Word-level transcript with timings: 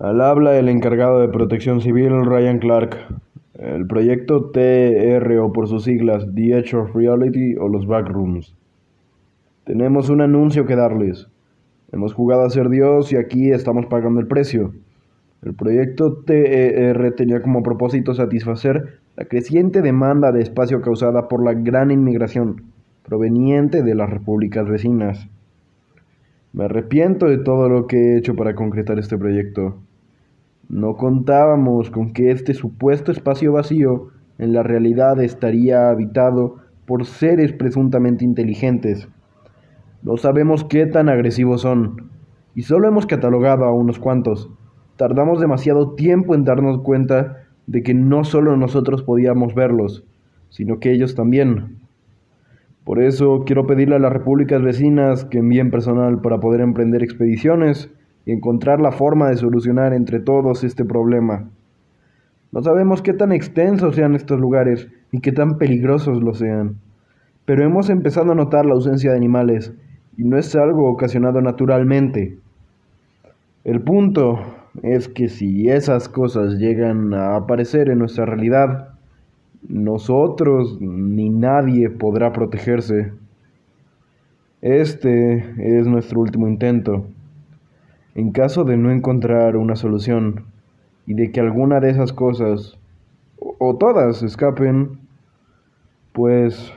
Al 0.00 0.22
habla 0.22 0.58
el 0.58 0.70
encargado 0.70 1.20
de 1.20 1.28
Protección 1.28 1.82
Civil 1.82 2.24
Ryan 2.24 2.58
Clark. 2.58 2.96
El 3.58 3.86
proyecto 3.86 4.50
TR 4.50 5.38
o 5.40 5.52
por 5.52 5.68
sus 5.68 5.84
siglas 5.84 6.26
The 6.34 6.56
Edge 6.56 6.74
of 6.74 6.94
Reality 6.94 7.56
o 7.56 7.68
los 7.68 7.86
Backrooms. 7.86 8.56
Tenemos 9.64 10.08
un 10.08 10.22
anuncio 10.22 10.64
que 10.64 10.74
darles. 10.74 11.28
Hemos 11.92 12.14
jugado 12.14 12.46
a 12.46 12.48
ser 12.48 12.70
Dios 12.70 13.12
y 13.12 13.16
aquí 13.16 13.50
estamos 13.50 13.84
pagando 13.88 14.20
el 14.20 14.26
precio. 14.26 14.72
El 15.42 15.52
proyecto 15.52 16.14
TER 16.24 17.14
tenía 17.14 17.42
como 17.42 17.62
propósito 17.62 18.14
satisfacer 18.14 19.00
la 19.18 19.26
creciente 19.26 19.82
demanda 19.82 20.32
de 20.32 20.40
espacio 20.40 20.80
causada 20.80 21.28
por 21.28 21.44
la 21.44 21.52
gran 21.52 21.90
inmigración 21.90 22.62
proveniente 23.02 23.82
de 23.82 23.94
las 23.94 24.08
repúblicas 24.08 24.66
vecinas. 24.66 25.28
Me 26.54 26.64
arrepiento 26.64 27.26
de 27.26 27.36
todo 27.36 27.68
lo 27.68 27.86
que 27.86 27.98
he 27.98 28.16
hecho 28.16 28.34
para 28.34 28.54
concretar 28.54 28.98
este 28.98 29.18
proyecto. 29.18 29.76
No 30.70 30.96
contábamos 30.96 31.90
con 31.90 32.12
que 32.12 32.30
este 32.30 32.54
supuesto 32.54 33.10
espacio 33.10 33.52
vacío 33.52 34.10
en 34.38 34.52
la 34.52 34.62
realidad 34.62 35.20
estaría 35.20 35.90
habitado 35.90 36.58
por 36.86 37.06
seres 37.06 37.52
presuntamente 37.52 38.24
inteligentes. 38.24 39.08
No 40.04 40.16
sabemos 40.16 40.62
qué 40.62 40.86
tan 40.86 41.08
agresivos 41.08 41.62
son, 41.62 42.10
y 42.54 42.62
solo 42.62 42.86
hemos 42.86 43.06
catalogado 43.06 43.64
a 43.64 43.72
unos 43.74 43.98
cuantos. 43.98 44.48
Tardamos 44.94 45.40
demasiado 45.40 45.94
tiempo 45.96 46.36
en 46.36 46.44
darnos 46.44 46.82
cuenta 46.82 47.48
de 47.66 47.82
que 47.82 47.92
no 47.92 48.22
solo 48.22 48.56
nosotros 48.56 49.02
podíamos 49.02 49.56
verlos, 49.56 50.04
sino 50.50 50.78
que 50.78 50.92
ellos 50.92 51.16
también. 51.16 51.80
Por 52.84 53.02
eso 53.02 53.42
quiero 53.44 53.66
pedirle 53.66 53.96
a 53.96 54.00
las 54.00 54.12
repúblicas 54.12 54.62
vecinas 54.62 55.24
que 55.24 55.38
envíen 55.38 55.72
personal 55.72 56.20
para 56.20 56.38
poder 56.38 56.60
emprender 56.60 57.02
expediciones 57.02 57.90
y 58.26 58.32
encontrar 58.32 58.80
la 58.80 58.92
forma 58.92 59.28
de 59.28 59.36
solucionar 59.36 59.92
entre 59.92 60.20
todos 60.20 60.64
este 60.64 60.84
problema. 60.84 61.48
No 62.52 62.62
sabemos 62.62 63.02
qué 63.02 63.12
tan 63.12 63.32
extensos 63.32 63.94
sean 63.94 64.14
estos 64.14 64.40
lugares 64.40 64.88
y 65.12 65.20
qué 65.20 65.32
tan 65.32 65.56
peligrosos 65.56 66.22
lo 66.22 66.34
sean, 66.34 66.76
pero 67.44 67.64
hemos 67.64 67.90
empezado 67.90 68.32
a 68.32 68.34
notar 68.34 68.66
la 68.66 68.74
ausencia 68.74 69.10
de 69.10 69.16
animales 69.16 69.72
y 70.16 70.24
no 70.24 70.36
es 70.36 70.54
algo 70.56 70.90
ocasionado 70.90 71.40
naturalmente. 71.40 72.38
El 73.64 73.82
punto 73.82 74.38
es 74.82 75.08
que 75.08 75.28
si 75.28 75.68
esas 75.68 76.08
cosas 76.08 76.54
llegan 76.54 77.14
a 77.14 77.36
aparecer 77.36 77.88
en 77.88 77.98
nuestra 77.98 78.26
realidad, 78.26 78.94
nosotros 79.68 80.78
ni 80.80 81.28
nadie 81.28 81.90
podrá 81.90 82.32
protegerse. 82.32 83.12
Este 84.62 85.44
es 85.58 85.86
nuestro 85.86 86.20
último 86.20 86.48
intento. 86.48 87.06
En 88.20 88.32
caso 88.32 88.64
de 88.64 88.76
no 88.76 88.90
encontrar 88.90 89.56
una 89.56 89.76
solución 89.76 90.44
y 91.06 91.14
de 91.14 91.32
que 91.32 91.40
alguna 91.40 91.80
de 91.80 91.88
esas 91.88 92.12
cosas 92.12 92.78
o, 93.38 93.78
todas 93.78 94.22
escapen, 94.22 94.98
pues 96.12 96.70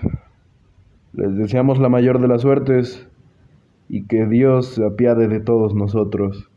les 1.12 1.36
deseamos 1.36 1.80
la 1.80 1.90
mayor 1.90 2.22
de 2.22 2.30
las 2.30 2.44
suertes 2.44 3.10
y 3.90 4.06
que 4.06 4.26
Dios 4.26 4.68
se 4.68 4.86
apiade 4.86 5.28
de 5.28 5.42
todos 5.42 5.76
nosotros. 5.76 6.50